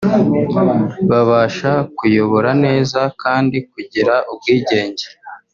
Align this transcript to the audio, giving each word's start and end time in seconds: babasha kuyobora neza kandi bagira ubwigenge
babasha 1.09 1.71
kuyobora 1.97 2.51
neza 2.65 2.99
kandi 3.21 3.57
bagira 3.73 4.15
ubwigenge 4.31 5.05